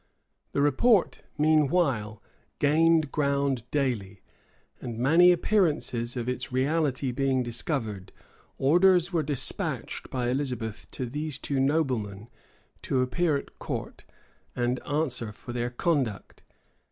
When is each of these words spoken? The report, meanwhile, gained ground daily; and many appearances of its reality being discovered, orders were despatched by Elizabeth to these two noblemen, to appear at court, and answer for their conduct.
The 0.53 0.63
report, 0.63 1.21
meanwhile, 1.37 2.23
gained 2.57 3.11
ground 3.11 3.69
daily; 3.69 4.21
and 4.81 4.97
many 4.97 5.31
appearances 5.31 6.17
of 6.17 6.27
its 6.27 6.51
reality 6.51 7.11
being 7.11 7.43
discovered, 7.43 8.11
orders 8.57 9.13
were 9.13 9.21
despatched 9.21 10.09
by 10.09 10.29
Elizabeth 10.29 10.89
to 10.89 11.05
these 11.05 11.37
two 11.37 11.59
noblemen, 11.59 12.29
to 12.81 13.01
appear 13.03 13.37
at 13.37 13.59
court, 13.59 14.05
and 14.55 14.79
answer 14.87 15.31
for 15.31 15.53
their 15.53 15.69
conduct. 15.69 16.41